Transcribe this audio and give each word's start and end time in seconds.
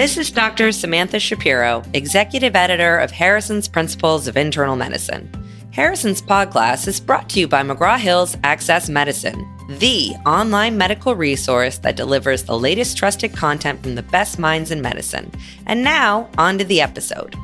This 0.00 0.16
is 0.16 0.30
Dr. 0.30 0.72
Samantha 0.72 1.20
Shapiro, 1.20 1.82
Executive 1.92 2.56
Editor 2.56 2.96
of 2.96 3.10
Harrison's 3.10 3.68
Principles 3.68 4.26
of 4.28 4.38
Internal 4.38 4.74
Medicine. 4.74 5.30
Harrison's 5.72 6.22
Podclass 6.22 6.88
is 6.88 6.98
brought 6.98 7.28
to 7.28 7.40
you 7.40 7.46
by 7.46 7.62
McGraw 7.62 7.98
Hill's 7.98 8.34
Access 8.42 8.88
Medicine, 8.88 9.46
the 9.68 10.12
online 10.24 10.78
medical 10.78 11.14
resource 11.14 11.76
that 11.80 11.96
delivers 11.96 12.44
the 12.44 12.58
latest 12.58 12.96
trusted 12.96 13.34
content 13.36 13.82
from 13.82 13.94
the 13.94 14.02
best 14.02 14.38
minds 14.38 14.70
in 14.70 14.80
medicine. 14.80 15.30
And 15.66 15.84
now, 15.84 16.30
on 16.38 16.56
to 16.56 16.64
the 16.64 16.80
episode. 16.80 17.34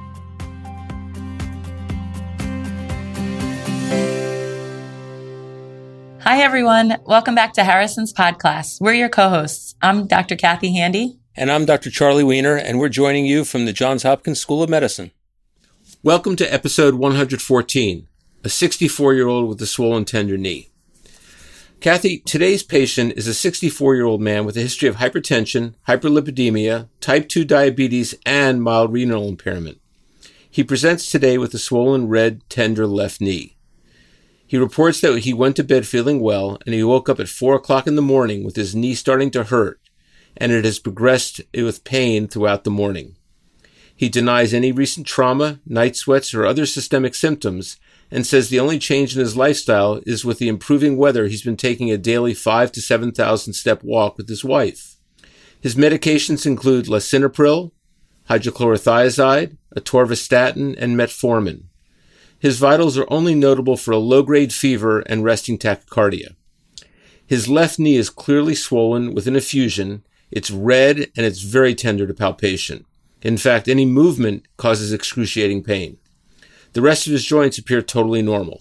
Hi, 6.23 6.41
everyone. 6.41 6.97
Welcome 7.05 7.35
back 7.35 7.53
to 7.53 7.65
Harrison's 7.65 8.15
Podclass. 8.15 8.81
We're 8.81 8.95
your 8.95 9.11
co 9.11 9.29
hosts. 9.29 9.75
I'm 9.83 10.07
Dr. 10.07 10.37
Kathy 10.37 10.75
Handy. 10.75 11.19
And 11.39 11.53
I'm 11.53 11.67
Dr. 11.67 11.91
Charlie 11.91 12.25
Wiener, 12.25 12.57
and 12.57 12.79
we're 12.79 12.89
joining 12.89 13.27
you 13.27 13.45
from 13.45 13.67
the 13.67 13.73
Johns 13.75 14.05
Hopkins 14.05 14.41
School 14.41 14.63
of 14.63 14.71
Medicine. 14.71 15.11
Welcome 16.03 16.35
to 16.37 16.51
episode 16.51 16.95
114 16.95 18.09
A 18.43 18.49
64 18.49 19.13
year 19.13 19.29
old 19.29 19.47
with 19.47 19.61
a 19.61 19.67
swollen 19.67 20.07
tender 20.07 20.39
knee. 20.39 20.71
Kathy, 21.81 22.21
today's 22.21 22.63
patient 22.63 23.13
is 23.19 23.29
a 23.29 23.35
64 23.35 23.97
year 23.97 24.07
old 24.07 24.23
man 24.23 24.47
with 24.47 24.57
a 24.57 24.63
history 24.63 24.89
of 24.89 24.97
hypertension, 24.97 25.75
hyperlipidemia, 25.87 26.89
type 27.03 27.29
2 27.29 27.45
diabetes, 27.45 28.15
and 28.25 28.63
mild 28.63 28.95
renal 28.95 29.29
impairment. 29.29 29.79
He 30.51 30.65
presents 30.65 31.11
today 31.11 31.37
with 31.37 31.53
a 31.53 31.59
swollen 31.59 32.09
red, 32.09 32.49
tender 32.49 32.87
left 32.87 33.21
knee. 33.21 33.59
He 34.47 34.57
reports 34.57 35.03
that 35.03 35.19
he 35.19 35.35
went 35.35 35.57
to 35.57 35.65
bed 35.65 35.87
feeling 35.87 36.21
well 36.21 36.59
and 36.65 36.75
he 36.75 36.83
woke 36.83 37.11
up 37.11 37.21
at 37.21 37.29
4 37.29 37.57
o'clock 37.57 37.87
in 37.87 37.95
the 37.95 38.01
morning 38.01 38.43
with 38.43 38.57
his 38.57 38.75
knee 38.75 38.95
starting 38.95 39.31
to 39.33 39.45
hurt, 39.45 39.79
and 40.37 40.53
it 40.53 40.65
has 40.65 40.79
progressed 40.79 41.41
with 41.55 41.85
pain 41.85 42.29
throughout 42.29 42.65
the 42.65 42.71
morning. 42.71 43.17
He 43.95 44.09
denies 44.09 44.53
any 44.53 44.73
recent 44.73 45.07
trauma, 45.07 45.61
night 45.65 45.97
sweats, 45.97 46.35
or 46.35 46.45
other 46.45 46.67
systemic 46.67 47.15
symptoms 47.15 47.79
and 48.11 48.27
says 48.27 48.49
the 48.49 48.61
only 48.61 48.79
change 48.79 49.15
in 49.15 49.21
his 49.21 49.37
lifestyle 49.37 50.01
is 50.07 50.25
with 50.25 50.39
the 50.39 50.49
improving 50.49 50.97
weather 50.97 51.27
he's 51.27 51.43
been 51.43 51.57
taking 51.57 51.91
a 51.91 51.99
daily 51.99 52.35
5 52.35 52.73
to 52.73 52.81
7,000 52.81 53.53
step 53.53 53.83
walk 53.83 54.17
with 54.17 54.29
his 54.29 54.45
wife. 54.45 54.97
His 55.61 55.75
medications 55.75 56.47
include 56.47 56.87
lisinopril, 56.87 57.73
hydrochlorothiazide, 58.29 59.57
atorvastatin, 59.75 60.77
and 60.79 60.97
metformin. 60.97 61.65
His 62.39 62.59
vitals 62.59 62.99
are 62.99 63.07
only 63.09 63.35
notable 63.35 63.77
for 63.77 63.93
a 63.93 63.99
low-grade 63.99 64.53
fever 64.53 65.01
and 65.01 65.25
resting 65.25 65.59
tachycardia. 65.59 66.37
His 67.27 67.49
left 67.49 67.79
knee 67.79 67.97
is 67.97 68.11
clearly 68.11 68.55
swollen 68.55 69.15
with 69.15 69.27
an 69.27 69.35
effusion, 69.35 70.05
it's 70.37 70.51
red, 70.51 70.99
and 71.17 71.25
it's 71.25 71.41
very 71.41 71.75
tender 71.75 72.07
to 72.07 72.13
palpation. 72.13 72.85
In 73.23 73.39
fact, 73.39 73.69
any 73.69 73.87
movement 73.87 74.45
causes 74.59 74.93
excruciating 74.93 75.63
pain. 75.63 75.97
The 76.75 76.83
rest 76.83 77.07
of 77.07 77.15
his 77.15 77.25
joints 77.25 77.57
appear 77.57 77.81
totally 77.81 78.21
normal. 78.21 78.61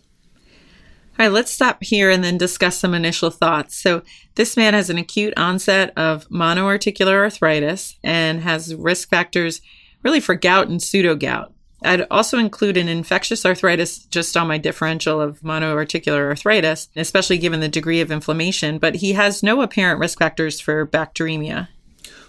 All 1.20 1.26
right, 1.26 1.32
let's 1.34 1.52
stop 1.52 1.84
here 1.84 2.10
and 2.10 2.24
then 2.24 2.38
discuss 2.38 2.78
some 2.78 2.94
initial 2.94 3.30
thoughts. 3.30 3.76
So, 3.76 4.04
this 4.36 4.56
man 4.56 4.74
has 4.74 4.90
an 4.90 4.98
acute 4.98 5.34
onset 5.36 5.92
of 5.98 6.30
monoarticular 6.30 7.16
arthritis 7.16 7.98
and 8.02 8.40
has 8.40 8.74
risk 8.74 9.10
factors 9.10 9.60
really 10.02 10.22
for 10.22 10.34
gout 10.34 10.70
and 10.70 10.82
pseudo 10.82 11.14
gout. 11.14 11.54
I'd 11.84 12.08
also 12.10 12.38
include 12.38 12.78
an 12.78 12.88
infectious 12.88 13.46
arthritis 13.46 14.00
just 14.06 14.36
on 14.38 14.48
my 14.48 14.58
differential 14.58 15.22
of 15.22 15.42
monoarticular 15.42 16.28
arthritis, 16.28 16.90
especially 16.96 17.38
given 17.38 17.60
the 17.60 17.68
degree 17.68 18.02
of 18.02 18.12
inflammation, 18.12 18.80
but 18.80 18.96
he 18.96 19.14
has 19.14 19.44
no 19.44 19.62
apparent 19.62 20.00
risk 20.00 20.20
factors 20.20 20.60
for 20.60 20.88
bacteremia. 20.88 21.68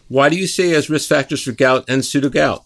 Why 0.09 0.29
do 0.29 0.37
you 0.37 0.47
say 0.47 0.67
he 0.67 0.73
has 0.73 0.91
risk 0.91 1.09
factors 1.09 1.43
for 1.43 1.53
gout 1.53 1.85
and 1.89 2.03
pseudogout? 2.03 2.65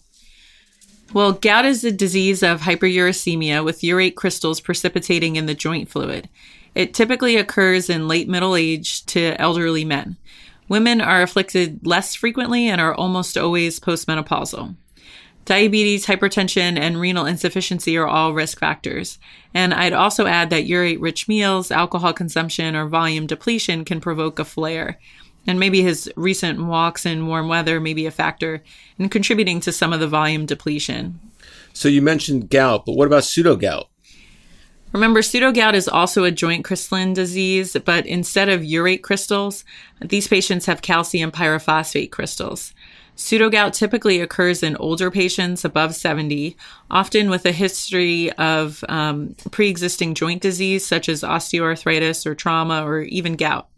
Well, 1.13 1.33
gout 1.33 1.65
is 1.65 1.83
a 1.83 1.91
disease 1.91 2.41
of 2.41 2.61
hyperuricemia 2.61 3.65
with 3.65 3.81
urate 3.81 4.15
crystals 4.15 4.61
precipitating 4.61 5.35
in 5.35 5.45
the 5.45 5.53
joint 5.53 5.89
fluid. 5.89 6.29
It 6.73 6.93
typically 6.93 7.35
occurs 7.35 7.89
in 7.89 8.07
late 8.07 8.29
middle 8.29 8.55
age 8.55 9.05
to 9.07 9.39
elderly 9.39 9.83
men. 9.83 10.17
Women 10.69 11.01
are 11.01 11.21
afflicted 11.21 11.85
less 11.85 12.15
frequently 12.15 12.69
and 12.69 12.79
are 12.79 12.93
almost 12.93 13.37
always 13.37 13.79
postmenopausal. 13.79 14.75
Diabetes, 15.51 16.05
hypertension, 16.05 16.79
and 16.79 16.97
renal 16.97 17.25
insufficiency 17.25 17.97
are 17.97 18.07
all 18.07 18.33
risk 18.33 18.57
factors. 18.57 19.19
And 19.53 19.73
I'd 19.73 19.91
also 19.91 20.25
add 20.25 20.49
that 20.49 20.63
urate 20.63 21.01
rich 21.01 21.27
meals, 21.27 21.71
alcohol 21.71 22.13
consumption, 22.13 22.73
or 22.73 22.87
volume 22.87 23.27
depletion 23.27 23.83
can 23.83 23.99
provoke 23.99 24.39
a 24.39 24.45
flare. 24.45 24.97
And 25.45 25.59
maybe 25.59 25.81
his 25.81 26.09
recent 26.15 26.63
walks 26.63 27.05
in 27.05 27.27
warm 27.27 27.49
weather 27.49 27.81
may 27.81 27.93
be 27.93 28.05
a 28.05 28.11
factor 28.11 28.63
in 28.97 29.09
contributing 29.09 29.59
to 29.59 29.73
some 29.73 29.91
of 29.91 29.99
the 29.99 30.07
volume 30.07 30.45
depletion. 30.45 31.19
So 31.73 31.89
you 31.89 32.01
mentioned 32.01 32.49
gout, 32.49 32.85
but 32.85 32.93
what 32.93 33.07
about 33.07 33.25
pseudo 33.25 33.57
gout? 33.57 33.89
Remember, 34.93 35.21
pseudogout 35.21 35.73
is 35.73 35.87
also 35.87 36.23
a 36.25 36.31
joint 36.31 36.65
crystalline 36.65 37.13
disease, 37.13 37.75
but 37.85 38.05
instead 38.05 38.47
of 38.47 38.61
urate 38.61 39.01
crystals, 39.01 39.65
these 40.01 40.27
patients 40.27 40.65
have 40.65 40.81
calcium 40.81 41.31
pyrophosphate 41.31 42.11
crystals. 42.11 42.73
Pseudogout 43.21 43.73
typically 43.73 44.19
occurs 44.19 44.63
in 44.63 44.75
older 44.77 45.11
patients 45.11 45.63
above 45.63 45.93
70, 45.93 46.57
often 46.89 47.29
with 47.29 47.45
a 47.45 47.51
history 47.51 48.31
of 48.33 48.83
um, 48.89 49.35
pre 49.51 49.69
existing 49.69 50.15
joint 50.15 50.41
disease 50.41 50.87
such 50.87 51.07
as 51.07 51.21
osteoarthritis 51.21 52.25
or 52.25 52.33
trauma 52.33 52.83
or 52.83 53.01
even 53.01 53.35
gout. 53.35 53.69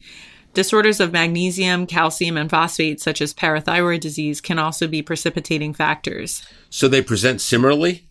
Disorders 0.53 1.02
of 1.02 1.12
magnesium, 1.12 1.88
calcium, 1.88 2.38
and 2.38 2.50
phosphate, 2.50 3.02
such 3.02 3.22
as 3.22 3.34
parathyroid 3.34 4.00
disease, 4.00 4.40
can 4.40 4.59
also 4.59 4.88
be 4.88 5.02
precipitating 5.02 5.74
factors. 5.74 6.48
So 6.70 6.88
they 6.88 7.02
present 7.02 7.42
similarly? 7.42 8.06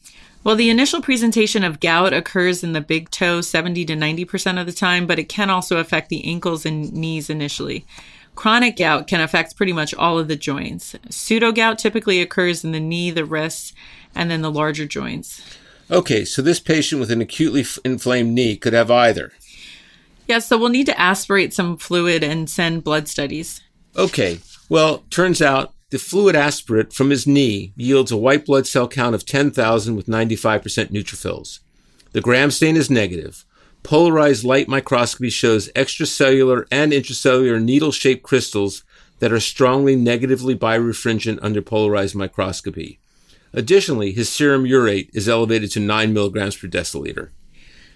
Well, 0.45 0.57
the 0.57 0.71
initial 0.71 1.01
presentation 1.01 1.65
of 1.65 1.81
gout 1.81 2.13
occurs 2.13 2.63
in 2.63 2.73
the 2.73 2.81
big 2.83 3.11
toe 3.11 3.41
70 3.41 3.87
to 3.87 3.95
90% 3.95 4.61
of 4.61 4.67
the 4.67 4.73
time, 4.73 5.07
but 5.07 5.19
it 5.19 5.31
can 5.31 5.49
also 5.49 5.79
affect 5.79 6.11
the 6.11 6.27
ankles 6.27 6.67
and 6.67 6.93
knees 6.93 7.31
initially. 7.31 7.87
Chronic 8.35 8.77
gout 8.77 9.07
can 9.07 9.21
affect 9.21 9.57
pretty 9.57 9.73
much 9.73 9.95
all 9.95 10.19
of 10.19 10.29
the 10.29 10.37
joints. 10.37 10.97
Pseudo 11.11 11.53
gout 11.53 11.79
typically 11.79 12.21
occurs 12.21 12.65
in 12.65 12.73
the 12.73 12.81
knee, 12.81 13.11
the 13.11 13.25
wrists, 13.25 13.73
and 14.15 14.31
then 14.31 14.43
the 14.43 14.51
larger 14.51 14.87
joints. 14.87 15.43
Okay, 15.91 16.25
so 16.25 16.41
this 16.41 16.61
patient 16.61 17.01
with 17.01 17.11
an 17.11 17.21
acutely 17.21 17.65
inflamed 17.85 18.33
knee 18.33 18.57
could 18.57 18.73
have 18.73 18.91
either. 18.91 19.33
Yeah, 20.27 20.39
so 20.39 20.57
we'll 20.57 20.71
need 20.71 20.87
to 20.87 20.99
aspirate 20.99 21.53
some 21.53 21.77
fluid 21.77 22.25
and 22.25 22.49
send 22.49 22.85
blood 22.85 23.09
studies. 23.09 23.61
Okay, 23.97 24.39
well, 24.69 25.05
turns 25.11 25.43
out 25.43 25.75
the 25.91 25.99
fluid 25.99 26.35
aspirate 26.35 26.95
from 26.95 27.11
his 27.11 27.27
knee 27.27 27.75
yields 27.77 28.11
a 28.11 28.17
white 28.17 28.47
blood 28.47 28.67
cell 28.67 28.89
count 28.89 29.15
of 29.15 29.27
10,000 29.27 29.95
with 29.95 30.07
95% 30.07 30.63
neutrophils. 30.91 31.59
The 32.13 32.23
gram 32.23 32.51
stain 32.51 32.77
is 32.77 32.89
negative. 32.89 33.45
Polarized 33.83 34.45
light 34.45 34.69
microscopy 34.69 35.31
shows 35.31 35.71
extracellular 35.73 36.67
and 36.71 36.93
intracellular 36.93 37.63
needle 37.63 37.93
shaped 37.93 38.23
crystals 38.23 38.85
that 39.19 39.33
are 39.33 39.41
strongly 39.41 39.97
negatively 39.97 40.57
birefringent 40.57 41.39
under 41.43 41.63
polarized 41.63 42.15
microscopy. 42.15 42.99
Additionally, 43.53 44.13
his 44.13 44.29
serum 44.29 44.65
urate 44.65 45.11
is 45.13 45.29
elevated 45.29 45.71
to 45.73 45.81
9 45.81 46.13
milligrams 46.13 46.57
per 46.57 46.69
deciliter. 46.69 47.31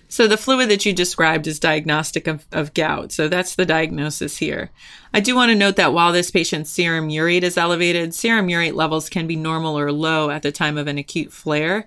So 0.09 0.29
the 0.29 0.37
fluid 0.37 0.71
that 0.71 0.87
you 0.87 0.93
described 0.93 1.47
is 1.47 1.59
diagnostic 1.59 2.27
of, 2.29 2.47
of 2.53 2.75
gout. 2.75 3.11
So 3.11 3.27
that's 3.27 3.57
the 3.57 3.67
diagnosis 3.67 4.37
here. 4.37 4.71
I 5.13 5.21
do 5.21 5.35
want 5.35 5.51
to 5.51 5.57
note 5.57 5.77
that 5.77 5.93
while 5.93 6.13
this 6.13 6.31
patient's 6.31 6.71
serum 6.71 7.09
urate 7.09 7.43
is 7.43 7.57
elevated, 7.57 8.15
serum 8.15 8.47
urate 8.47 8.75
levels 8.75 9.09
can 9.09 9.27
be 9.27 9.35
normal 9.35 9.77
or 9.77 9.91
low 9.91 10.31
at 10.31 10.43
the 10.43 10.53
time 10.53 10.79
of 10.79 10.87
an 10.87 10.99
acute 10.99 11.33
flare. 11.33 11.87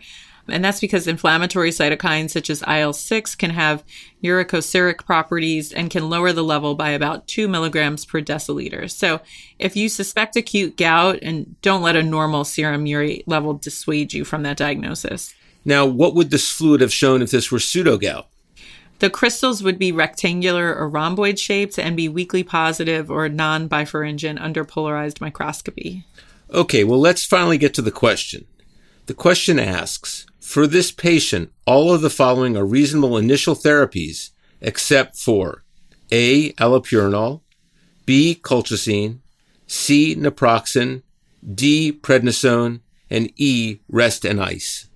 And 0.51 0.63
that's 0.63 0.79
because 0.79 1.07
inflammatory 1.07 1.71
cytokines 1.71 2.31
such 2.31 2.49
as 2.49 2.63
IL 2.67 2.93
6 2.93 3.35
can 3.35 3.51
have 3.51 3.83
uricosuric 4.23 5.05
properties 5.05 5.71
and 5.71 5.89
can 5.89 6.09
lower 6.09 6.31
the 6.31 6.43
level 6.43 6.75
by 6.75 6.89
about 6.89 7.27
2 7.27 7.47
milligrams 7.47 8.05
per 8.05 8.21
deciliter. 8.21 8.89
So 8.89 9.21
if 9.57 9.75
you 9.75 9.89
suspect 9.89 10.35
acute 10.35 10.77
gout, 10.77 11.19
and 11.21 11.59
don't 11.61 11.81
let 11.81 11.95
a 11.95 12.03
normal 12.03 12.43
serum 12.43 12.85
urate 12.85 13.23
level 13.25 13.53
dissuade 13.53 14.13
you 14.13 14.25
from 14.25 14.43
that 14.43 14.57
diagnosis. 14.57 15.33
Now, 15.65 15.85
what 15.85 16.15
would 16.15 16.31
this 16.31 16.49
fluid 16.49 16.81
have 16.81 16.93
shown 16.93 17.21
if 17.21 17.31
this 17.31 17.51
were 17.51 17.59
pseudo 17.59 17.97
gout? 17.97 18.27
The 18.99 19.09
crystals 19.09 19.63
would 19.63 19.79
be 19.79 19.93
rectangular 19.93 20.75
or 20.75 20.89
rhomboid 20.89 21.39
shaped 21.39 21.79
and 21.79 21.95
be 21.95 22.09
weakly 22.09 22.43
positive 22.43 23.09
or 23.09 23.29
non 23.29 23.69
birefringent 23.69 24.41
under 24.41 24.65
polarized 24.65 25.21
microscopy. 25.21 26.05
Okay, 26.51 26.83
well, 26.83 26.99
let's 26.99 27.25
finally 27.25 27.57
get 27.57 27.73
to 27.75 27.81
the 27.81 27.91
question. 27.91 28.45
The 29.05 29.13
question 29.13 29.57
asks 29.57 30.25
For 30.49 30.65
this 30.65 30.91
patient, 30.91 31.51
all 31.67 31.93
of 31.93 32.01
the 32.01 32.09
following 32.09 32.57
are 32.57 32.65
reasonable 32.65 33.19
initial 33.19 33.53
therapies 33.53 34.31
except 34.61 35.15
for 35.15 35.63
A. 36.11 36.53
Allopurinol, 36.53 37.41
B. 38.07 38.33
Colchicine, 38.41 39.19
C. 39.67 40.15
Naproxen, 40.15 41.03
D. 41.53 41.93
Prednisone, 41.93 42.79
and 43.11 43.31
E. 43.35 43.77
Rest 43.87 44.25
and 44.25 44.41
ice. 44.41 44.89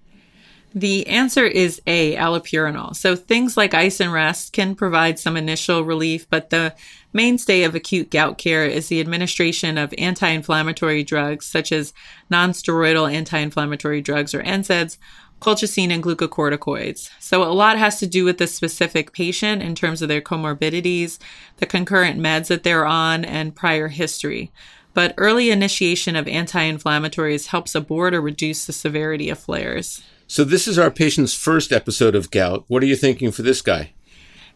The 0.73 1.05
answer 1.05 1.45
is 1.45 1.79
A, 1.85 2.15
allopurinol. 2.15 2.95
So 2.95 3.15
things 3.15 3.55
like 3.55 3.75
ice 3.75 3.99
and 3.99 4.11
rest 4.11 4.53
can 4.53 4.73
provide 4.73 5.19
some 5.19 5.37
initial 5.37 5.83
relief, 5.83 6.27
but 6.31 6.49
the 6.49 6.73
mainstay 7.13 7.61
of 7.61 7.75
acute 7.75 8.09
gout 8.09 8.39
care 8.39 8.65
is 8.65 8.87
the 8.87 8.99
administration 8.99 9.77
of 9.77 9.93
anti 9.99 10.29
inflammatory 10.29 11.03
drugs 11.03 11.45
such 11.45 11.71
as 11.71 11.93
nonsteroidal 12.31 13.13
anti 13.13 13.37
inflammatory 13.37 14.01
drugs 14.01 14.33
or 14.33 14.41
NSAIDs, 14.41 14.97
colchicine, 15.43 15.91
and 15.91 16.01
glucocorticoids. 16.01 17.09
So, 17.19 17.43
a 17.43 17.51
lot 17.51 17.77
has 17.77 17.99
to 17.99 18.07
do 18.07 18.23
with 18.23 18.37
the 18.37 18.47
specific 18.47 19.11
patient 19.11 19.61
in 19.61 19.75
terms 19.75 20.01
of 20.01 20.07
their 20.07 20.21
comorbidities, 20.21 21.19
the 21.57 21.65
concurrent 21.65 22.19
meds 22.19 22.47
that 22.47 22.63
they're 22.63 22.85
on, 22.85 23.25
and 23.25 23.55
prior 23.55 23.89
history. 23.89 24.51
But 24.93 25.13
early 25.17 25.49
initiation 25.49 26.15
of 26.15 26.27
anti 26.27 26.61
inflammatories 26.71 27.47
helps 27.47 27.75
abort 27.75 28.13
or 28.13 28.21
reduce 28.21 28.65
the 28.65 28.73
severity 28.73 29.29
of 29.29 29.39
flares. 29.39 30.03
So, 30.27 30.43
this 30.43 30.67
is 30.67 30.79
our 30.79 30.91
patient's 30.91 31.33
first 31.33 31.71
episode 31.71 32.15
of 32.15 32.31
gout. 32.31 32.63
What 32.67 32.81
are 32.81 32.87
you 32.87 32.95
thinking 32.95 33.31
for 33.31 33.41
this 33.41 33.61
guy? 33.61 33.91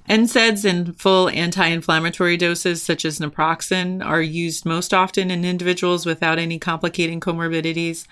NSAIDs 0.10 0.64
in 0.64 0.94
full 0.94 1.30
anti 1.30 1.68
inflammatory 1.68 2.38
doses, 2.38 2.82
such 2.82 3.04
as 3.04 3.20
naproxen, 3.20 4.06
are 4.06 4.22
used 4.22 4.66
most 4.66 4.94
often 4.94 5.30
in 5.30 5.44
individuals 5.44 6.06
without 6.06 6.40
any 6.40 6.58
complicating 6.58 7.20
comorbidities. 7.20 8.08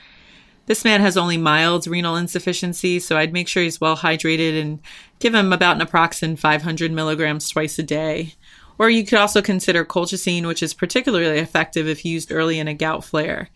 This 0.67 0.83
man 0.83 1.01
has 1.01 1.15
only 1.15 1.38
mild 1.38 1.85
renal 1.85 2.15
insufficiency, 2.15 3.00
so 3.00 3.17
I'd 3.17 3.33
make 3.33 3.47
sure 3.47 3.62
he's 3.62 3.79
well 3.79 3.97
hydrated 3.97 4.59
and 4.59 4.79
give 5.19 5.35
him 5.35 5.53
about 5.53 5.77
naproxen 5.77 6.38
500 6.39 6.91
milligrams 6.91 7.50
twice 7.50 7.77
a 7.77 7.83
day. 7.83 8.33
Or 8.79 8.89
you 8.89 9.06
could 9.06 9.19
also 9.19 9.41
consider 9.41 9.85
colchicine, 9.85 10.47
which 10.47 10.63
is 10.63 10.73
particularly 10.73 11.39
effective 11.39 11.88
if 11.88 12.03
used 12.03 12.31
early 12.31 12.59
in 12.59 12.67
a 12.67 12.73
gout 12.73 13.03
flare. 13.03 13.50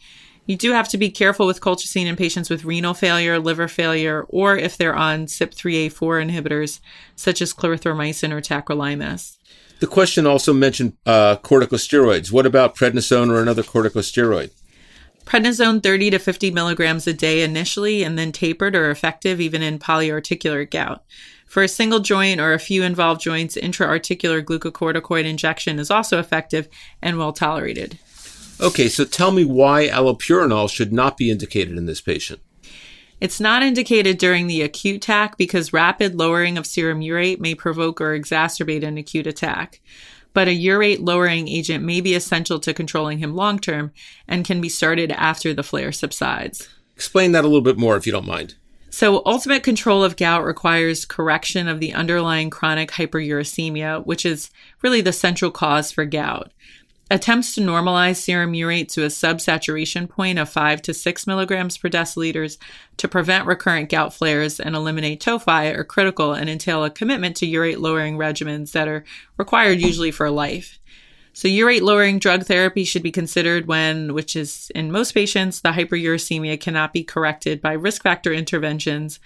You 0.45 0.55
do 0.55 0.71
have 0.71 0.87
to 0.89 0.97
be 0.97 1.11
careful 1.11 1.45
with 1.45 1.61
colchicine 1.61 2.05
in 2.05 2.15
patients 2.15 2.49
with 2.49 2.65
renal 2.65 2.93
failure, 2.93 3.37
liver 3.37 3.67
failure, 3.67 4.25
or 4.29 4.57
if 4.57 4.77
they're 4.77 4.95
on 4.95 5.25
CYP3A4 5.25 6.29
inhibitors, 6.29 6.79
such 7.15 7.41
as 7.41 7.53
clarithromycin 7.53 8.31
or 8.31 8.41
tacrolimus. 8.41 9.37
The 9.79 9.87
question 9.87 10.25
also 10.25 10.53
mentioned 10.53 10.97
uh, 11.05 11.37
corticosteroids. 11.37 12.31
What 12.31 12.45
about 12.45 12.75
prednisone 12.75 13.29
or 13.29 13.41
another 13.41 13.63
corticosteroid? 13.63 14.51
Prednisone 15.29 15.83
30 15.83 16.09
to 16.09 16.17
50 16.17 16.49
milligrams 16.49 17.05
a 17.05 17.13
day 17.13 17.43
initially 17.43 18.01
and 18.01 18.17
then 18.17 18.31
tapered 18.31 18.75
are 18.75 18.89
effective 18.89 19.39
even 19.39 19.61
in 19.61 19.77
polyarticular 19.77 20.67
gout. 20.67 21.03
For 21.45 21.61
a 21.61 21.67
single 21.67 21.99
joint 21.99 22.41
or 22.41 22.53
a 22.53 22.59
few 22.59 22.81
involved 22.81 23.21
joints, 23.21 23.55
intra-articular 23.55 24.41
glucocorticoid 24.41 25.25
injection 25.25 25.77
is 25.77 25.91
also 25.91 26.17
effective 26.17 26.67
and 26.99 27.19
well 27.19 27.31
tolerated. 27.31 27.99
Okay, 28.59 28.89
so 28.89 29.05
tell 29.05 29.31
me 29.31 29.45
why 29.45 29.87
allopurinol 29.87 30.67
should 30.67 30.91
not 30.91 31.15
be 31.15 31.29
indicated 31.29 31.77
in 31.77 31.85
this 31.85 32.01
patient. 32.01 32.41
It's 33.21 33.39
not 33.39 33.61
indicated 33.61 34.17
during 34.17 34.47
the 34.47 34.63
acute 34.63 34.95
attack 34.95 35.37
because 35.37 35.71
rapid 35.71 36.15
lowering 36.15 36.57
of 36.57 36.65
serum 36.65 37.01
urate 37.01 37.39
may 37.39 37.53
provoke 37.53 38.01
or 38.01 38.17
exacerbate 38.17 38.83
an 38.83 38.97
acute 38.97 39.27
attack. 39.27 39.79
But 40.33 40.47
a 40.47 40.51
urate 40.51 40.99
lowering 41.01 41.47
agent 41.47 41.83
may 41.83 42.01
be 42.01 42.15
essential 42.15 42.59
to 42.59 42.73
controlling 42.73 43.19
him 43.19 43.35
long 43.35 43.59
term 43.59 43.91
and 44.27 44.45
can 44.45 44.61
be 44.61 44.69
started 44.69 45.11
after 45.11 45.53
the 45.53 45.63
flare 45.63 45.91
subsides. 45.91 46.69
Explain 46.95 47.31
that 47.31 47.43
a 47.43 47.47
little 47.47 47.61
bit 47.61 47.77
more 47.77 47.97
if 47.97 48.05
you 48.05 48.11
don't 48.11 48.27
mind. 48.27 48.55
So, 48.91 49.21
ultimate 49.25 49.61
control 49.61 50.03
of 50.03 50.17
gout 50.17 50.43
requires 50.43 51.05
correction 51.05 51.67
of 51.67 51.79
the 51.79 51.93
underlying 51.93 52.49
chronic 52.49 52.91
hyperuricemia, 52.91 54.05
which 54.05 54.25
is 54.25 54.49
really 54.81 55.01
the 55.01 55.13
central 55.13 55.51
cause 55.51 55.91
for 55.91 56.05
gout. 56.05 56.51
Attempts 57.11 57.55
to 57.55 57.61
normalize 57.61 58.17
serum 58.17 58.53
urate 58.53 58.87
to 58.89 59.03
a 59.03 59.07
subsaturation 59.07 60.07
point 60.07 60.37
of 60.37 60.47
5 60.47 60.79
to 60.83 60.93
6 60.93 61.25
milligrams 61.25 61.75
per 61.75 61.89
deciliters 61.89 62.59
to 62.97 63.07
prevent 63.07 63.47
recurrent 63.47 63.89
gout 63.89 64.13
flares 64.13 64.59
and 64.59 64.75
eliminate 64.75 65.19
tophi 65.19 65.75
are 65.75 65.83
critical 65.83 66.33
and 66.33 66.51
entail 66.51 66.83
a 66.83 66.91
commitment 66.91 67.35
to 67.37 67.47
urate 67.47 67.79
lowering 67.79 68.15
regimens 68.15 68.73
that 68.73 68.87
are 68.87 69.03
required 69.37 69.81
usually 69.81 70.11
for 70.11 70.29
life. 70.29 70.79
So, 71.33 71.47
urate 71.47 71.81
lowering 71.81 72.19
drug 72.19 72.45
therapy 72.45 72.83
should 72.83 73.03
be 73.03 73.11
considered 73.11 73.65
when, 73.65 74.13
which 74.13 74.35
is 74.35 74.71
in 74.75 74.91
most 74.91 75.13
patients, 75.13 75.61
the 75.61 75.71
hyperuricemia 75.71 76.59
cannot 76.59 76.93
be 76.93 77.03
corrected 77.03 77.59
by 77.59 77.73
risk 77.73 78.03
factor 78.03 78.31
interventions 78.31 79.19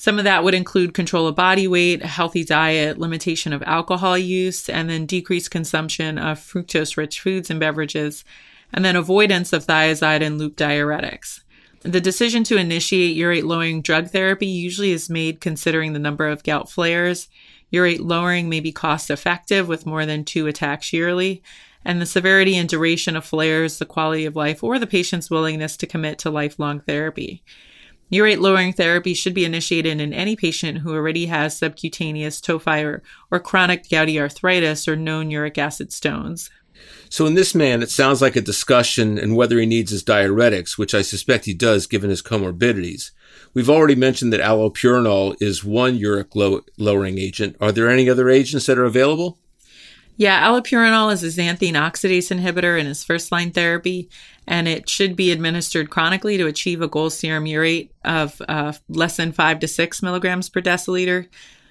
some 0.00 0.16
of 0.16 0.24
that 0.24 0.42
would 0.42 0.54
include 0.54 0.94
control 0.94 1.26
of 1.26 1.34
body 1.34 1.68
weight, 1.68 2.02
a 2.02 2.06
healthy 2.06 2.42
diet, 2.42 2.96
limitation 2.96 3.52
of 3.52 3.62
alcohol 3.64 4.16
use, 4.16 4.66
and 4.70 4.88
then 4.88 5.04
decreased 5.04 5.50
consumption 5.50 6.16
of 6.16 6.38
fructose 6.38 6.96
rich 6.96 7.20
foods 7.20 7.50
and 7.50 7.60
beverages, 7.60 8.24
and 8.72 8.82
then 8.82 8.96
avoidance 8.96 9.52
of 9.52 9.66
thiazide 9.66 10.22
and 10.22 10.38
loop 10.38 10.56
diuretics. 10.56 11.42
The 11.82 12.00
decision 12.00 12.44
to 12.44 12.56
initiate 12.56 13.14
urate 13.14 13.44
lowering 13.44 13.82
drug 13.82 14.08
therapy 14.08 14.46
usually 14.46 14.92
is 14.92 15.10
made 15.10 15.42
considering 15.42 15.92
the 15.92 15.98
number 15.98 16.26
of 16.26 16.44
gout 16.44 16.70
flares. 16.70 17.28
Urate 17.70 18.00
lowering 18.00 18.48
may 18.48 18.60
be 18.60 18.72
cost 18.72 19.10
effective 19.10 19.68
with 19.68 19.84
more 19.84 20.06
than 20.06 20.24
two 20.24 20.46
attacks 20.46 20.94
yearly, 20.94 21.42
and 21.84 22.00
the 22.00 22.06
severity 22.06 22.56
and 22.56 22.70
duration 22.70 23.16
of 23.16 23.26
flares, 23.26 23.78
the 23.78 23.84
quality 23.84 24.24
of 24.24 24.34
life, 24.34 24.64
or 24.64 24.78
the 24.78 24.86
patient's 24.86 25.30
willingness 25.30 25.76
to 25.76 25.86
commit 25.86 26.18
to 26.20 26.30
lifelong 26.30 26.80
therapy. 26.80 27.42
Urate 28.12 28.40
lowering 28.40 28.72
therapy 28.72 29.14
should 29.14 29.34
be 29.34 29.44
initiated 29.44 30.00
in 30.00 30.12
any 30.12 30.34
patient 30.36 30.78
who 30.78 30.94
already 30.94 31.26
has 31.26 31.56
subcutaneous 31.56 32.40
tophi 32.40 32.84
or, 32.84 33.02
or 33.30 33.38
chronic 33.38 33.88
gouty 33.88 34.18
arthritis 34.18 34.88
or 34.88 34.96
known 34.96 35.30
uric 35.30 35.58
acid 35.58 35.92
stones. 35.92 36.50
So 37.08 37.26
in 37.26 37.34
this 37.34 37.54
man, 37.54 37.82
it 37.82 37.90
sounds 37.90 38.22
like 38.22 38.36
a 38.36 38.40
discussion 38.40 39.18
and 39.18 39.36
whether 39.36 39.58
he 39.58 39.66
needs 39.66 39.90
his 39.90 40.04
diuretics, 40.04 40.78
which 40.78 40.94
I 40.94 41.02
suspect 41.02 41.44
he 41.44 41.54
does 41.54 41.86
given 41.86 42.10
his 42.10 42.22
comorbidities. 42.22 43.10
We've 43.52 43.70
already 43.70 43.96
mentioned 43.96 44.32
that 44.32 44.40
allopurinol 44.40 45.36
is 45.40 45.64
one 45.64 45.96
uric 45.96 46.34
low- 46.34 46.62
lowering 46.78 47.18
agent. 47.18 47.56
Are 47.60 47.72
there 47.72 47.90
any 47.90 48.08
other 48.08 48.30
agents 48.30 48.66
that 48.66 48.78
are 48.78 48.84
available? 48.84 49.38
Yeah, 50.16 50.46
allopurinol 50.46 51.12
is 51.12 51.24
a 51.24 51.28
xanthine 51.28 51.72
oxidase 51.72 52.30
inhibitor 52.30 52.78
in 52.78 52.86
his 52.86 53.02
first 53.02 53.32
line 53.32 53.52
therapy, 53.52 54.10
and 54.50 54.66
it 54.66 54.88
should 54.88 55.14
be 55.14 55.30
administered 55.30 55.90
chronically 55.90 56.36
to 56.36 56.48
achieve 56.48 56.82
a 56.82 56.88
goal 56.88 57.08
serum 57.08 57.44
urate 57.44 57.90
of 58.04 58.42
uh, 58.48 58.72
less 58.88 59.16
than 59.16 59.30
5 59.30 59.60
to 59.60 59.68
6 59.68 60.02
milligrams 60.02 60.48
per 60.48 60.60
deciliter. 60.60 61.28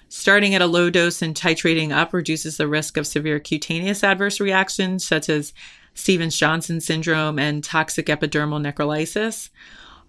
Starting 0.08 0.54
at 0.54 0.62
a 0.62 0.66
low 0.66 0.88
dose 0.88 1.20
and 1.20 1.36
titrating 1.36 1.92
up 1.92 2.14
reduces 2.14 2.56
the 2.56 2.66
risk 2.66 2.96
of 2.96 3.06
severe 3.06 3.38
cutaneous 3.38 4.02
adverse 4.02 4.40
reactions, 4.40 5.06
such 5.06 5.28
as 5.28 5.52
Stevens 5.92 6.38
Johnson 6.38 6.80
syndrome 6.80 7.38
and 7.38 7.62
toxic 7.62 8.06
epidermal 8.06 8.64
necrolysis. 8.64 9.50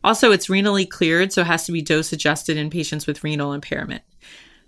Also, 0.01 0.31
it's 0.31 0.47
renally 0.47 0.89
cleared, 0.89 1.33
so 1.33 1.41
it 1.41 1.47
has 1.47 1.65
to 1.65 1.73
be 1.73 1.81
dose 1.81 2.13
adjusted 2.13 2.55
in 2.55 2.69
patients 2.69 3.05
with 3.05 3.23
renal 3.23 3.51
impairment. 3.51 4.01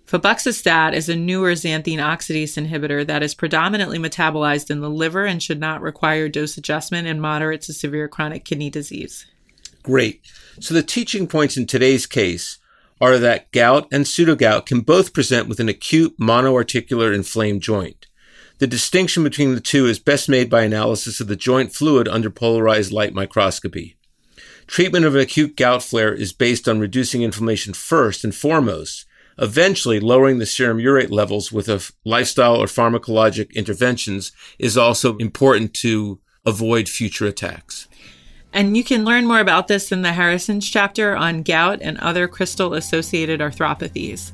Febuxostat 0.06 0.92
is 0.92 1.08
a 1.08 1.16
newer 1.16 1.52
xanthine 1.52 1.98
oxidase 1.98 2.62
inhibitor 2.62 3.06
that 3.06 3.22
is 3.22 3.34
predominantly 3.34 3.98
metabolized 3.98 4.70
in 4.70 4.80
the 4.80 4.90
liver 4.90 5.24
and 5.24 5.42
should 5.42 5.58
not 5.60 5.80
require 5.80 6.28
dose 6.28 6.58
adjustment 6.58 7.08
in 7.08 7.20
moderate 7.20 7.62
to 7.62 7.72
severe 7.72 8.06
chronic 8.06 8.44
kidney 8.44 8.68
disease. 8.68 9.26
Great. 9.82 10.20
So 10.60 10.74
the 10.74 10.82
teaching 10.82 11.26
points 11.26 11.56
in 11.56 11.66
today's 11.66 12.06
case 12.06 12.58
are 13.00 13.18
that 13.18 13.50
gout 13.52 13.88
and 13.90 14.04
pseudogout 14.04 14.66
can 14.66 14.80
both 14.80 15.14
present 15.14 15.48
with 15.48 15.58
an 15.58 15.68
acute 15.68 16.18
monoarticular 16.18 17.14
inflamed 17.14 17.62
joint. 17.62 18.06
The 18.58 18.66
distinction 18.66 19.24
between 19.24 19.54
the 19.54 19.60
two 19.60 19.86
is 19.86 19.98
best 19.98 20.28
made 20.28 20.48
by 20.48 20.62
analysis 20.62 21.20
of 21.20 21.26
the 21.26 21.36
joint 21.36 21.74
fluid 21.74 22.06
under 22.08 22.30
polarized 22.30 22.92
light 22.92 23.12
microscopy. 23.12 23.96
Treatment 24.66 25.04
of 25.04 25.14
an 25.14 25.20
acute 25.20 25.56
gout 25.56 25.82
flare 25.82 26.14
is 26.14 26.32
based 26.32 26.68
on 26.68 26.78
reducing 26.78 27.22
inflammation 27.22 27.74
first 27.74 28.22
and 28.22 28.34
foremost, 28.34 29.06
Eventually, 29.38 30.00
lowering 30.00 30.38
the 30.38 30.46
serum 30.46 30.78
urate 30.78 31.10
levels 31.10 31.50
with 31.50 31.68
a 31.68 31.90
lifestyle 32.04 32.56
or 32.56 32.66
pharmacologic 32.66 33.54
interventions 33.54 34.32
is 34.58 34.76
also 34.76 35.16
important 35.16 35.74
to 35.74 36.20
avoid 36.46 36.88
future 36.88 37.26
attacks. 37.26 37.88
And 38.52 38.76
you 38.76 38.84
can 38.84 39.04
learn 39.04 39.26
more 39.26 39.40
about 39.40 39.66
this 39.66 39.90
in 39.90 40.02
the 40.02 40.12
Harrison's 40.12 40.70
chapter 40.70 41.16
on 41.16 41.42
gout 41.42 41.80
and 41.82 41.98
other 41.98 42.28
crystal 42.28 42.74
associated 42.74 43.40
arthropathies. 43.40 44.30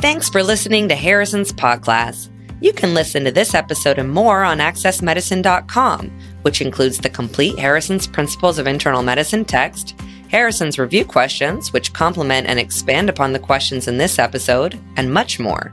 Thanks 0.00 0.28
for 0.28 0.42
listening 0.42 0.88
to 0.88 0.96
Harrison's 0.96 1.52
Podcast. 1.52 2.28
You 2.60 2.72
can 2.72 2.92
listen 2.94 3.22
to 3.24 3.30
this 3.30 3.54
episode 3.54 3.98
and 3.98 4.10
more 4.10 4.42
on 4.42 4.58
accessmedicine.com, 4.58 6.10
which 6.42 6.60
includes 6.60 6.98
the 6.98 7.10
complete 7.10 7.56
Harrison's 7.56 8.08
Principles 8.08 8.58
of 8.58 8.66
Internal 8.66 9.04
Medicine 9.04 9.44
text 9.44 9.94
Harrison's 10.32 10.78
review 10.78 11.04
questions, 11.04 11.72
which 11.72 11.92
complement 11.92 12.48
and 12.48 12.58
expand 12.58 13.10
upon 13.10 13.32
the 13.32 13.38
questions 13.38 13.86
in 13.86 13.98
this 13.98 14.18
episode, 14.18 14.80
and 14.96 15.12
much 15.12 15.38
more. 15.38 15.72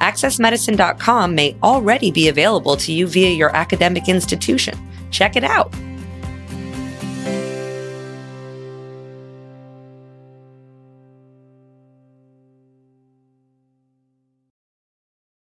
AccessMedicine.com 0.00 1.34
may 1.34 1.56
already 1.62 2.12
be 2.12 2.28
available 2.28 2.76
to 2.76 2.92
you 2.92 3.08
via 3.08 3.30
your 3.30 3.54
academic 3.54 4.08
institution. 4.08 4.78
Check 5.10 5.34
it 5.34 5.42
out. 5.42 5.74